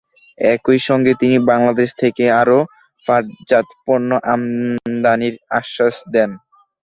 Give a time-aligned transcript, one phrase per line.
[0.37, 2.59] একই সঙ্গে তিনি বাংলাদেশ থেকে আরও
[3.05, 6.29] পাটজাত পণ্য আমদানির আশ্বাস দেন।